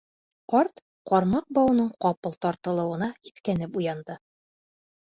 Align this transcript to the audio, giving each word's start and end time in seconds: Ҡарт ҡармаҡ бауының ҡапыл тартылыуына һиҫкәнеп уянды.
Ҡарт 0.53 0.81
ҡармаҡ 1.11 1.45
бауының 1.59 1.91
ҡапыл 2.07 2.35
тартылыуына 2.47 3.13
һиҫкәнеп 3.29 3.79
уянды. 3.83 4.23